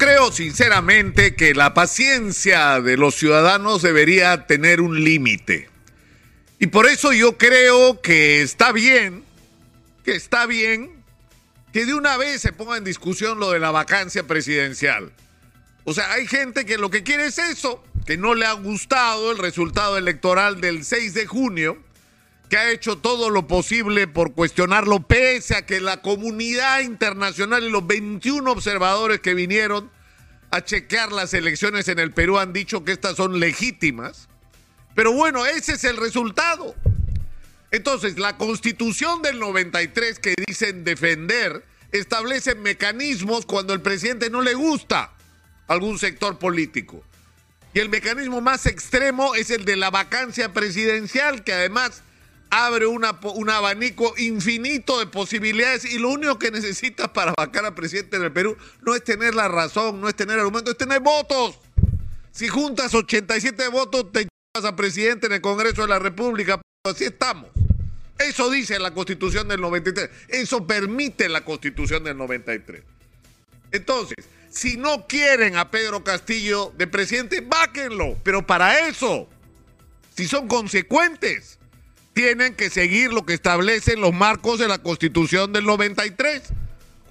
[0.00, 5.68] creo sinceramente que la paciencia de los ciudadanos debería tener un límite.
[6.58, 9.22] Y por eso yo creo que está bien,
[10.02, 10.90] que está bien
[11.74, 15.12] que de una vez se ponga en discusión lo de la vacancia presidencial.
[15.84, 19.30] O sea, hay gente que lo que quiere es eso, que no le ha gustado
[19.30, 21.78] el resultado electoral del 6 de junio,
[22.50, 27.70] que ha hecho todo lo posible por cuestionarlo, pese a que la comunidad internacional y
[27.70, 29.88] los 21 observadores que vinieron
[30.50, 34.28] a chequear las elecciones en el Perú han dicho que estas son legítimas.
[34.96, 36.74] Pero bueno, ese es el resultado.
[37.70, 44.54] Entonces, la constitución del 93 que dicen defender establece mecanismos cuando el presidente no le
[44.54, 45.12] gusta
[45.68, 47.04] algún sector político.
[47.74, 52.02] Y el mecanismo más extremo es el de la vacancia presidencial, que además
[52.50, 53.04] abre un
[53.50, 58.56] abanico infinito de posibilidades y lo único que necesitas para vacar al presidente del Perú
[58.82, 61.58] no es tener la razón, no es tener argumentos, es tener votos.
[62.32, 66.60] Si juntas 87 votos, te llevas a presidente en el Congreso de la República.
[66.84, 67.50] Así estamos.
[68.18, 70.10] Eso dice la Constitución del 93.
[70.28, 72.82] Eso permite la Constitución del 93.
[73.72, 74.16] Entonces,
[74.50, 78.18] si no quieren a Pedro Castillo de presidente, váquenlo.
[78.24, 79.28] Pero para eso,
[80.16, 81.59] si son consecuentes,
[82.12, 86.42] tienen que seguir lo que establecen los marcos de la Constitución del 93.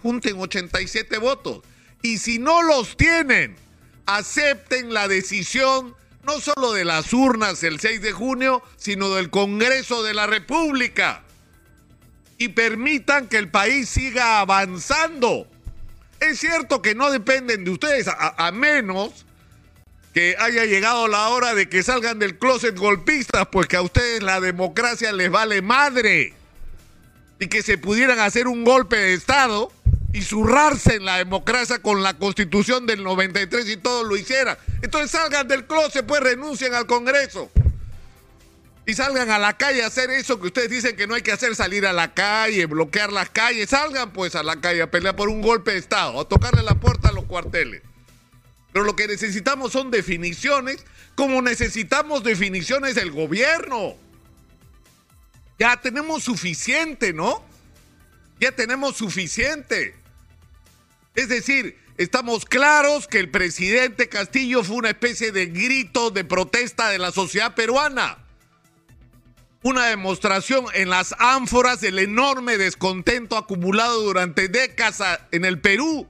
[0.02, 1.61] Junten 87 votos.
[2.02, 3.55] Y si no los tienen,
[4.05, 10.03] acepten la decisión no solo de las urnas el 6 de junio, sino del Congreso
[10.03, 11.23] de la República.
[12.38, 15.47] Y permitan que el país siga avanzando.
[16.20, 19.25] Es cierto que no dependen de ustedes, a, menos
[20.13, 24.23] que haya llegado la hora de que salgan del closet golpistas, pues que a ustedes
[24.23, 26.33] la democracia les vale madre.
[27.39, 29.71] Y que se pudieran hacer un golpe de Estado
[30.11, 34.57] y zurrarse en la democracia con la constitución del 93 y todo lo hiciera.
[34.81, 37.52] Entonces salgan del closet, pues renuncien al Congreso.
[38.85, 41.31] Y salgan a la calle a hacer eso que ustedes dicen que no hay que
[41.31, 43.69] hacer, salir a la calle, bloquear las calles.
[43.69, 46.73] Salgan pues a la calle a pelear por un golpe de Estado, a tocarle la
[46.73, 47.83] puerta a los cuarteles.
[48.71, 50.85] Pero lo que necesitamos son definiciones,
[51.15, 53.95] como necesitamos definiciones del gobierno.
[55.57, 57.43] Ya tenemos suficiente, ¿no?
[58.39, 59.95] Ya tenemos suficiente.
[61.15, 66.89] Es decir, estamos claros que el presidente Castillo fue una especie de grito de protesta
[66.89, 68.19] de la sociedad peruana.
[69.61, 76.07] Una demostración en las ánforas del enorme descontento acumulado durante décadas en el Perú.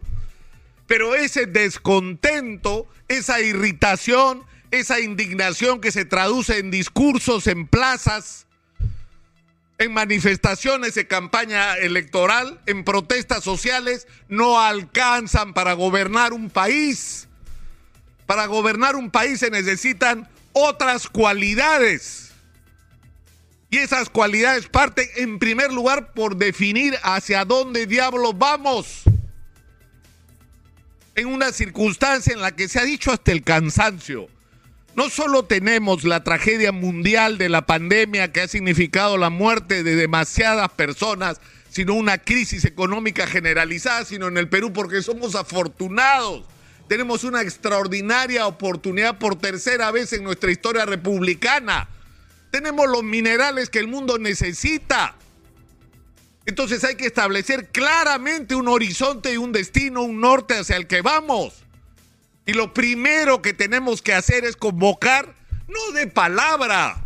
[0.89, 8.47] Pero ese descontento, esa irritación, esa indignación que se traduce en discursos en plazas,
[9.77, 17.27] en manifestaciones de campaña electoral, en protestas sociales, no alcanzan para gobernar un país.
[18.25, 22.31] Para gobernar un país se necesitan otras cualidades.
[23.69, 29.03] Y esas cualidades parten en primer lugar por definir hacia dónde diablos vamos.
[31.19, 34.29] En una circunstancia en la que se ha dicho hasta el cansancio
[34.95, 39.97] no solo tenemos la tragedia mundial de la pandemia que ha significado la muerte de
[39.97, 46.45] demasiadas personas, sino una crisis económica generalizada, sino en el Perú porque somos afortunados.
[46.87, 51.89] Tenemos una extraordinaria oportunidad por tercera vez en nuestra historia republicana.
[52.49, 55.15] Tenemos los minerales que el mundo necesita.
[56.45, 61.01] Entonces hay que establecer claramente un horizonte y un destino, un norte hacia el que
[61.01, 61.63] vamos.
[62.45, 65.35] Y lo primero que tenemos que hacer es convocar,
[65.67, 67.03] no de palabra.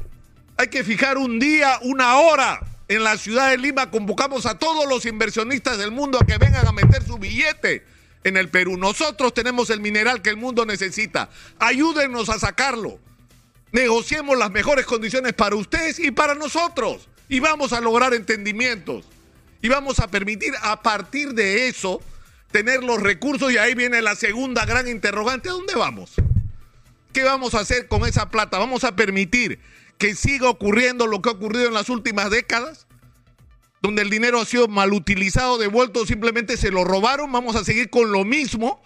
[0.57, 2.61] Hay que fijar un día, una hora.
[2.88, 6.67] En la ciudad de Lima convocamos a todos los inversionistas del mundo a que vengan
[6.67, 7.85] a meter su billete
[8.23, 8.77] en el Perú.
[8.77, 11.29] Nosotros tenemos el mineral que el mundo necesita.
[11.59, 13.00] Ayúdenos a sacarlo.
[13.71, 17.09] Negociemos las mejores condiciones para ustedes y para nosotros.
[17.27, 19.05] Y vamos a lograr entendimientos.
[19.63, 22.01] Y vamos a permitir a partir de eso
[22.51, 25.48] tener los recursos y ahí viene la segunda gran interrogante.
[25.48, 26.15] ¿A dónde vamos?
[27.13, 28.60] ¿Qué vamos a hacer con esa plata?
[28.60, 29.62] ¿Vamos a permitir
[29.98, 32.88] que siga ocurriendo lo que ha ocurrido en las últimas décadas?
[33.81, 37.31] Donde el dinero ha sido mal utilizado, devuelto, simplemente se lo robaron.
[37.31, 38.83] Vamos a seguir con lo mismo.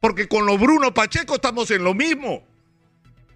[0.00, 2.51] Porque con lo Bruno Pacheco estamos en lo mismo.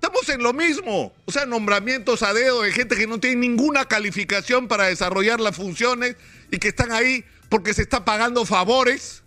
[0.06, 1.12] Estamos en lo mismo.
[1.24, 5.56] O sea, nombramientos a dedo de gente que no tiene ninguna calificación para desarrollar las
[5.56, 6.14] funciones
[6.52, 9.24] y que están ahí porque se está pagando favores.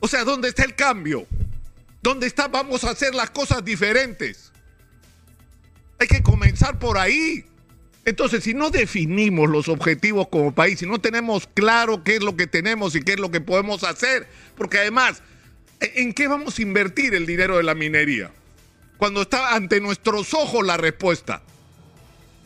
[0.00, 1.26] O sea, ¿dónde está el cambio?
[2.02, 2.48] ¿Dónde está?
[2.48, 4.50] Vamos a hacer las cosas diferentes.
[5.98, 7.44] Hay que comenzar por ahí.
[8.06, 12.34] Entonces, si no definimos los objetivos como país, si no tenemos claro qué es lo
[12.34, 14.26] que tenemos y qué es lo que podemos hacer,
[14.56, 15.22] porque además
[15.80, 18.30] ¿En qué vamos a invertir el dinero de la minería?
[18.96, 21.42] Cuando está ante nuestros ojos la respuesta.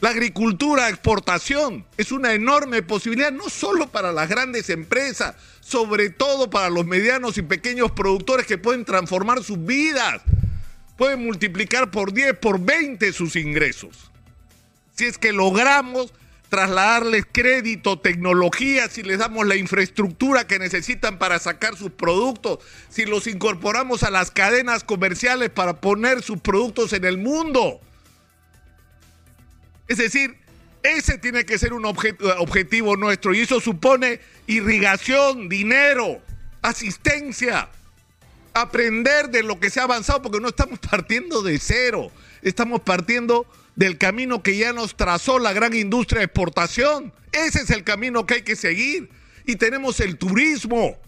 [0.01, 6.49] La agricultura, exportación, es una enorme posibilidad, no solo para las grandes empresas, sobre todo
[6.51, 10.23] para los medianos y pequeños productores que pueden transformar sus vidas,
[10.97, 14.11] pueden multiplicar por 10, por 20 sus ingresos.
[14.95, 16.13] Si es que logramos
[16.49, 22.59] trasladarles crédito, tecnología, si les damos la infraestructura que necesitan para sacar sus productos,
[22.89, 27.81] si los incorporamos a las cadenas comerciales para poner sus productos en el mundo.
[29.89, 30.37] Es decir,
[30.83, 36.21] ese tiene que ser un objetivo nuestro y eso supone irrigación, dinero,
[36.63, 37.69] asistencia,
[38.55, 42.11] aprender de lo que se ha avanzado porque no estamos partiendo de cero,
[42.43, 43.47] estamos partiendo
[43.77, 47.13] del camino que ya nos trazó la gran industria de exportación.
[47.33, 49.09] Ese es el camino que hay que seguir.
[49.47, 50.99] Y tenemos el turismo,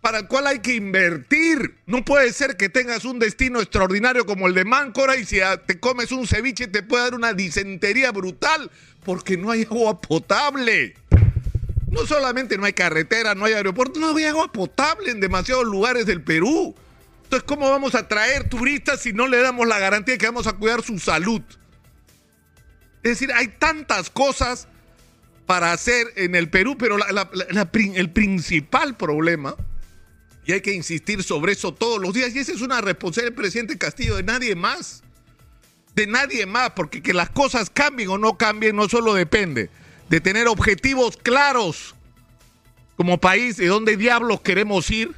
[0.00, 1.76] para el cual hay que invertir.
[1.86, 5.80] No puede ser que tengas un destino extraordinario como el de Máncora y si te
[5.80, 8.70] comes un ceviche te puede dar una disentería brutal
[9.04, 10.94] porque no hay agua potable.
[11.96, 16.04] No solamente no hay carretera, no hay aeropuerto, no hay agua potable en demasiados lugares
[16.04, 16.74] del Perú.
[17.24, 20.46] Entonces, ¿cómo vamos a traer turistas si no le damos la garantía de que vamos
[20.46, 21.40] a cuidar su salud?
[23.02, 24.68] Es decir, hay tantas cosas
[25.46, 29.56] para hacer en el Perú, pero el principal problema,
[30.44, 33.42] y hay que insistir sobre eso todos los días, y esa es una responsabilidad del
[33.42, 35.02] presidente Castillo, de nadie más.
[35.94, 39.70] De nadie más, porque que las cosas cambien o no cambien no solo depende
[40.08, 41.94] de tener objetivos claros
[42.96, 45.14] como país de dónde diablos queremos ir,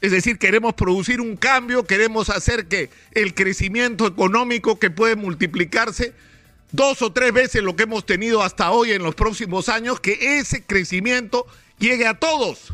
[0.00, 6.14] es decir, queremos producir un cambio, queremos hacer que el crecimiento económico que puede multiplicarse
[6.72, 10.38] dos o tres veces lo que hemos tenido hasta hoy en los próximos años, que
[10.38, 11.46] ese crecimiento
[11.78, 12.72] llegue a todos.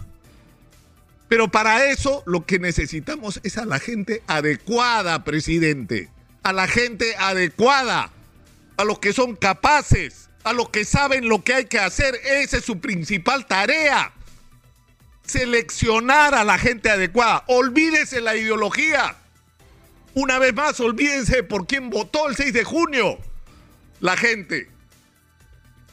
[1.29, 6.09] Pero para eso lo que necesitamos es a la gente adecuada, presidente.
[6.43, 8.13] A la gente adecuada.
[8.77, 10.29] A los que son capaces.
[10.47, 12.15] A los que saben lo que hay que hacer.
[12.25, 14.13] Esa es su principal tarea
[15.25, 17.43] seleccionar a la gente adecuada.
[17.49, 19.17] Olvídese la ideología.
[20.15, 23.19] Una vez más, olvídense por quién votó el 6 de junio
[23.99, 24.69] la gente.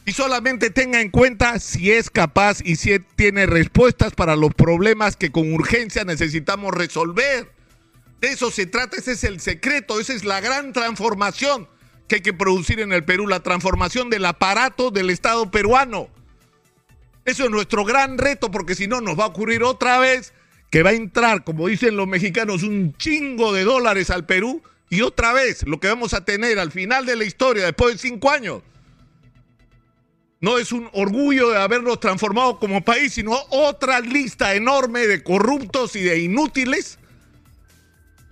[0.05, 5.15] Y solamente tenga en cuenta si es capaz y si tiene respuestas para los problemas
[5.15, 7.51] que con urgencia necesitamos resolver.
[8.21, 11.67] De eso se trata, ese es el secreto, esa es la gran transformación
[12.13, 16.09] que hay que producir en el Perú, la transformación del aparato del Estado peruano.
[17.25, 20.31] Eso es nuestro gran reto, porque si no nos va a ocurrir otra vez
[20.69, 24.61] que va a entrar, como dicen los mexicanos, un chingo de dólares al Perú
[24.91, 28.07] y otra vez lo que vamos a tener al final de la historia, después de
[28.07, 28.61] cinco años,
[30.39, 35.95] no es un orgullo de habernos transformado como país, sino otra lista enorme de corruptos
[35.95, 36.99] y de inútiles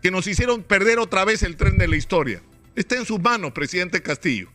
[0.03, 2.43] que nos hicieron perder otra vez el tren de la historia.
[2.75, 4.49] Está en sus manos, presidente Castillo.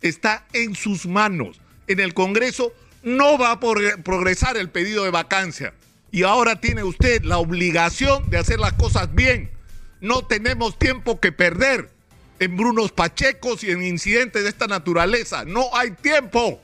[0.00, 1.60] Está en sus manos.
[1.86, 2.72] En el Congreso
[3.02, 5.74] no va a progresar el pedido de vacancia.
[6.10, 9.50] Y ahora tiene usted la obligación de hacer las cosas bien.
[10.00, 11.90] No tenemos tiempo que perder
[12.38, 15.44] en Brunos Pachecos y en incidentes de esta naturaleza.
[15.44, 16.60] No hay tiempo.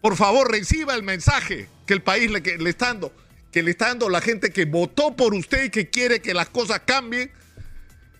[0.00, 3.12] Por favor, reciba el mensaje que el país le, le está dando,
[3.50, 6.48] que le está dando la gente que votó por usted y que quiere que las
[6.48, 7.30] cosas cambien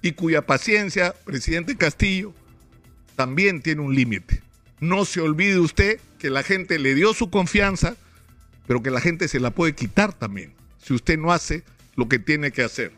[0.02, 2.32] y cuya paciencia, presidente Castillo,
[3.16, 4.42] también tiene un límite.
[4.80, 7.96] No se olvide usted que la gente le dio su confianza,
[8.66, 10.52] pero que la gente se la puede quitar también
[10.82, 11.62] si usted no hace
[11.96, 12.92] lo que tiene que hacer.